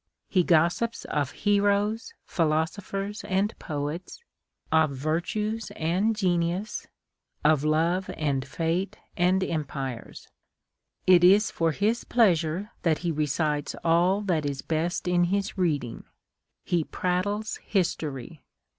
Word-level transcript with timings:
He 0.29 0.41
gossips 0.43 1.05
of 1.05 1.29
heroes, 1.29 2.15
philosophers, 2.25 3.23
and 3.25 3.53
poets; 3.59 4.23
of 4.71 4.89
virtues 4.95 5.69
and 5.75 6.15
genius; 6.15 6.87
of 7.45 7.63
love 7.63 8.09
and 8.17 8.43
fate 8.43 8.97
and 9.15 9.43
empires. 9.43 10.27
It 11.05 11.23
is 11.23 11.51
for 11.51 11.71
his 11.71 12.03
pleasure 12.03 12.71
that 12.81 12.97
he 13.05 13.11
recites 13.11 13.75
all 13.83 14.21
that 14.21 14.43
is 14.43 14.63
best 14.63 15.07
in 15.07 15.25
his 15.25 15.55
reading: 15.55 16.05
he 16.65 16.83
prattles 16.83 17.57
history. 17.57 18.41